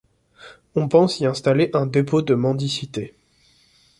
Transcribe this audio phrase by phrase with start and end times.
[0.73, 3.13] On pense y installer un dépôt de mendicité.